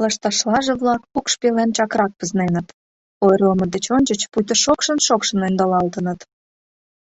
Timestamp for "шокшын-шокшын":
4.64-5.40